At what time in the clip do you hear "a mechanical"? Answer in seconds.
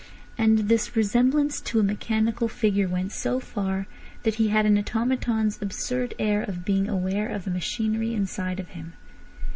1.79-2.47